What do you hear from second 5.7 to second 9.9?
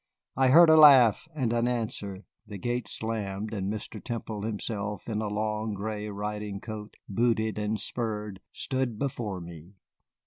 gray riding coat, booted and spurred, stood before me.